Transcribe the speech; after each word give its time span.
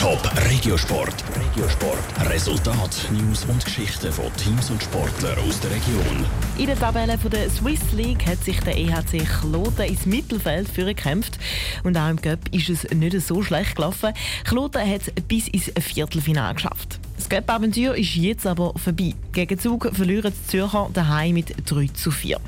Top 0.00 0.30
Regiosport. 0.48 1.14
Regiosport. 1.36 2.30
Resultat, 2.30 3.06
News 3.12 3.44
und 3.44 3.62
Geschichten 3.62 4.10
von 4.10 4.34
Teams 4.38 4.70
und 4.70 4.82
Sportlern 4.82 5.38
aus 5.46 5.60
der 5.60 5.72
Region. 5.72 6.24
In 6.56 6.66
der 6.68 6.78
Tabelle 6.78 7.18
von 7.18 7.30
der 7.30 7.50
Swiss 7.50 7.92
League 7.92 8.26
hat 8.26 8.42
sich 8.42 8.58
der 8.60 8.78
EHC 8.78 9.26
Kloten 9.26 9.84
ins 9.84 10.06
Mittelfeld 10.06 10.74
gekämpft. 10.74 11.38
Und 11.84 11.98
auch 11.98 12.08
im 12.08 12.18
Cup 12.18 12.38
ist 12.50 12.70
es 12.70 12.84
nicht 12.84 13.20
so 13.20 13.42
schlecht 13.42 13.76
gelaufen. 13.76 14.14
Kloten 14.44 14.80
hat 14.80 15.02
es 15.02 15.12
bis 15.24 15.48
ins 15.48 15.70
Viertelfinale 15.78 16.54
geschafft. 16.54 16.98
Das 17.18 17.28
Cup-Abenteuer 17.28 17.94
ist 17.96 18.14
jetzt 18.14 18.46
aber 18.46 18.72
vorbei. 18.82 19.12
Gegen 19.34 19.58
Zug 19.58 19.90
verlieren 19.92 20.32
die 20.32 20.50
Zürcher 20.50 20.88
daheim 20.94 21.34
mit 21.34 21.54
3 21.70 21.88
zu 21.88 22.10
4. 22.10 22.40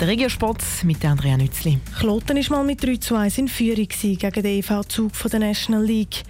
Der 0.00 0.08
Regiosport 0.08 0.60
mit 0.82 1.04
Andrea 1.04 1.36
Nützli. 1.36 1.78
Kloten 1.96 2.36
war 2.36 2.58
mal 2.58 2.64
mit 2.64 2.82
3 2.82 2.96
zu 2.96 3.14
1 3.14 3.38
in 3.38 3.46
Führung 3.46 3.86
gegen 3.86 4.18
den 4.18 4.44
EV 4.44 4.82
Zug 4.88 5.14
von 5.14 5.30
der 5.30 5.38
National 5.38 5.84
League. 5.84 6.24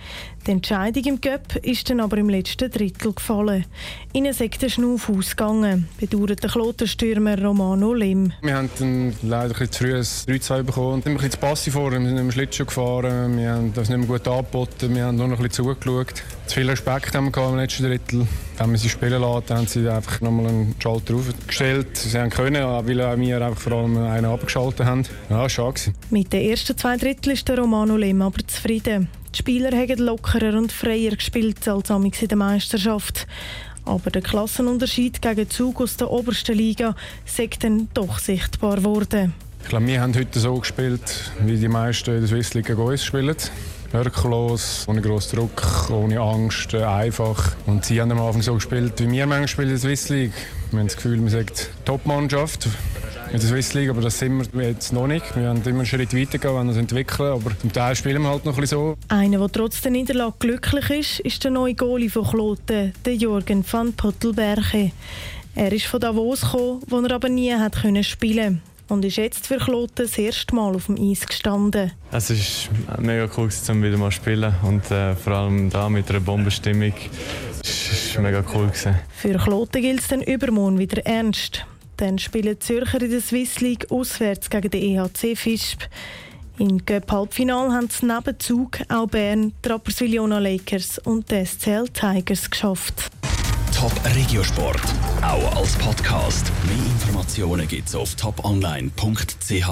Die 0.49 0.53
Entscheidung 0.53 1.05
im 1.05 1.21
Cup 1.21 1.57
ist 1.57 1.91
dann 1.91 2.01
aber 2.01 2.17
im 2.17 2.31
letzten 2.31 2.71
Drittel 2.71 3.13
gefallen. 3.13 3.67
Ihnen 4.15 4.33
ist 4.33 4.41
der 4.41 4.71
Schnuff 4.71 5.11
ausgegangen, 5.11 5.87
bedauert 6.01 6.43
der 6.43 6.49
Klotenstürmer 6.49 7.39
Romano 7.39 7.93
Lim. 7.93 8.33
Wir 8.41 8.57
haben 8.57 8.71
dann 8.79 9.15
leider 9.21 9.61
ein 9.61 9.71
zu 9.71 9.85
früh 9.85 9.95
ein 9.95 10.01
3-2 10.01 10.63
bekommen. 10.63 10.97
Wir 10.97 11.03
sind 11.03 11.07
ein 11.09 11.15
bisschen 11.17 11.31
zu 11.33 11.39
passiv 11.39 11.75
vor, 11.75 11.93
wir 11.93 12.01
sind 12.01 12.15
mehr 12.15 12.33
Schlittschuh 12.33 12.65
gefahren, 12.65 13.37
wir 13.37 13.53
haben 13.53 13.75
das 13.75 13.91
nicht 13.91 13.99
mehr 13.99 14.07
gut 14.07 14.27
angeboten, 14.27 14.95
wir 14.95 15.05
haben 15.05 15.17
nur 15.19 15.29
noch 15.29 15.37
ein 15.39 15.43
bisschen 15.43 15.67
zugeschaut. 15.67 16.15
Zu 16.47 16.55
viel 16.55 16.71
Respekt 16.71 17.15
haben 17.15 17.31
wir 17.31 17.49
im 17.51 17.57
letzten 17.57 17.83
Drittel. 17.83 18.27
Wenn 18.57 18.71
wir 18.71 18.79
sie 18.79 18.89
spielen 18.89 19.21
lassen, 19.21 19.55
haben 19.55 19.67
sie 19.67 19.87
einfach 19.87 20.23
nochmal 20.23 20.47
einen 20.47 20.75
Schalter 20.79 21.15
aufgestellt. 21.15 21.95
Sie 21.95 22.19
haben 22.19 22.31
können, 22.31 22.65
weil 22.65 23.21
wir 23.21 23.43
einfach 23.43 23.61
vor 23.61 23.73
allem 23.73 23.99
einen 23.99 24.25
abgeschaltet 24.25 24.87
haben. 24.87 25.05
Ja, 25.29 25.47
schade. 25.47 25.93
Mit 26.09 26.33
den 26.33 26.49
ersten 26.49 26.77
zwei 26.77 26.97
Dritteln 26.97 27.35
ist 27.35 27.47
der 27.47 27.59
Romano 27.59 27.99
Lim 27.99 28.23
aber 28.23 28.39
zufrieden. 28.47 29.09
Die 29.35 29.39
Spieler 29.39 29.77
haben 29.77 29.99
lockerer 29.99 30.57
und 30.57 30.73
freier 30.73 31.11
gespielt 31.11 31.67
als 31.69 31.91
in 31.91 32.29
der 32.29 32.37
Meisterschaft. 32.37 33.27
Aber 33.85 34.11
der 34.11 34.23
Klassenunterschied 34.23 35.23
gegen 35.23 35.49
Zug 35.49 35.81
aus 35.81 35.97
der 35.97 36.11
obersten 36.11 36.57
Liga 36.57 36.95
ist 37.25 37.65
dann 37.65 37.89
doch 37.95 38.19
sichtbar 38.19 38.77
geworden. 38.77 39.35
Ich 39.63 39.69
glaube, 39.69 39.87
wir 39.87 40.01
haben 40.01 40.15
heute 40.15 40.39
so 40.39 40.55
gespielt, 40.57 41.33
wie 41.41 41.57
die 41.57 41.69
meisten 41.69 42.11
in 42.15 42.21
der 42.21 42.29
Swiss 42.29 42.55
League 42.55 42.67
gegen 42.67 42.81
uns 42.81 43.05
spielen. 43.05 43.37
Wirklos, 43.93 44.85
ohne 44.87 45.01
grossen 45.01 45.37
Druck, 45.37 45.91
ohne 45.91 46.21
Angst, 46.21 46.75
äh, 46.75 46.83
einfach. 46.83 47.57
Und 47.67 47.87
sie 47.87 48.01
haben 48.01 48.13
am 48.13 48.21
Anfang 48.21 48.43
so 48.43 48.55
gespielt, 48.55 48.93
wie 48.99 49.11
wir 49.11 49.27
manchmal 49.27 49.49
spielen 49.49 49.69
in 49.69 49.75
der 49.75 49.81
Swiss 49.81 50.09
League. 50.11 50.33
Wir 50.71 50.81
haben 50.81 50.87
das 50.87 50.97
Gefühl, 50.97 51.23
wir 51.23 51.31
sind 51.31 51.71
Top-Mannschaft 51.87 52.69
in 53.33 53.41
der 53.41 53.49
Swiss 53.49 53.75
League, 53.75 53.91
aber 53.91 54.01
das 54.01 54.19
sind 54.19 54.53
wir 54.55 54.69
jetzt 54.69 54.93
noch 54.93 55.07
nicht. 55.07 55.37
Wir 55.37 55.49
haben 55.49 55.63
immer 55.63 55.79
einen 55.79 55.87
Schritt 55.87 56.15
weiter 56.15 56.39
gehen, 56.39 56.55
wenn 56.55 56.67
wir 56.67 56.71
uns 56.71 56.77
entwickeln, 56.77 57.33
aber 57.33 57.59
zum 57.59 57.73
Teil 57.73 57.95
spielen 57.95 58.23
wir 58.23 58.29
halt 58.29 58.45
noch 58.45 58.55
ein 58.55 58.61
bisschen 58.61 58.79
so. 58.79 58.97
Einer, 59.09 59.39
der 59.39 59.49
trotz 59.49 59.81
der 59.83 59.91
Niederlage 59.91 60.35
glücklich 60.39 60.91
ist, 60.91 61.21
ist 61.21 61.45
der 61.45 61.51
neue 61.51 61.75
Goalie 61.75 62.11
von 62.11 62.25
Kloten, 62.25 62.93
der 63.05 63.15
Jürgen 63.15 63.65
van 63.71 63.93
Pottelberche. 63.93 64.93
Er 65.55 65.73
ist 65.73 65.87
von 65.87 66.01
Davos 66.01 66.41
gekommen, 66.41 66.81
wo 66.87 67.01
er 67.01 67.13
aber 67.13 67.29
nie 67.29 67.53
hat 67.53 67.83
können 67.83 68.05
spielen 68.05 68.63
und 68.89 69.05
ist 69.05 69.17
jetzt 69.17 69.47
für 69.47 69.59
Kloten 69.59 70.07
das 70.07 70.17
erste 70.17 70.55
Mal 70.55 70.75
auf 70.75 70.87
dem 70.87 70.97
Eis 70.97 71.27
gestanden. 71.27 71.93
Es 72.11 72.31
ist 72.31 72.71
mega 72.99 73.29
cool, 73.37 73.51
um 73.69 73.83
wieder 73.83 73.99
mal 73.99 74.11
zu 74.11 74.17
spielen 74.17 74.55
und 74.63 74.91
äh, 74.91 75.15
vor 75.15 75.35
allem 75.35 75.69
da 75.71 75.89
mit 75.89 76.09
einer 76.11 76.21
Bombenstimmung. 76.21 76.95
Es 77.63 78.15
war 78.15 78.23
mega 78.23 78.43
cool. 78.55 78.69
Gewesen. 78.69 78.95
Für 79.15 79.35
Kloten 79.35 79.83
gilt 79.83 80.01
es 80.01 80.09
dann 80.09 80.23
übermorgen 80.23 80.79
wieder 80.79 81.05
ernst. 81.05 81.67
Dann 81.99 82.19
spielen 82.19 82.55
die 82.55 82.59
Zürcher 82.59 83.03
in 83.03 83.11
der 83.11 83.21
Swiss 83.21 83.61
League 83.61 83.91
auswärts 83.91 84.49
gegen 84.49 84.71
den 84.71 84.83
EHC 84.83 85.37
Fisp. 85.37 85.83
Im 86.59 86.85
Cup-Halbfinale 86.85 87.73
haben 87.73 87.89
es 87.91 88.03
neben 88.03 88.39
Zug 88.39 88.79
auch 88.89 89.07
Bern, 89.07 89.53
die 89.65 89.69
Rapperswil-Jona 89.69 90.39
Lakers 90.39 90.99
und 90.99 91.31
die 91.31 91.45
SCL 91.45 91.89
Tigers 91.89 92.51
geschafft. 92.51 93.11
Top 93.77 93.93
Regiosport, 94.17 94.83
auch 95.23 95.57
als 95.57 95.75
Podcast. 95.75 96.51
Mehr 96.67 96.87
Informationen 96.87 97.69
gibt's 97.69 97.95
auf 97.95 98.15
toponline.ch. 98.15 99.69